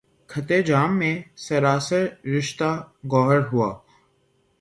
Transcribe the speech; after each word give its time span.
خطِ 0.29 0.49
جامِ 0.67 0.91
مے 0.99 1.11
سراسر، 1.43 2.03
رشتہٴ 2.33 2.77
گوہر 3.11 3.41
ہوا 3.51 3.69